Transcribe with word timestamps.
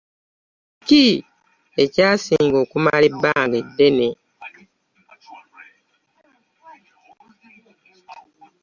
Kiki 0.85 1.05
ekyasinga 1.83 2.57
okumala 2.63 3.03
ebbanga 3.09 3.55
eddene. 3.61 4.09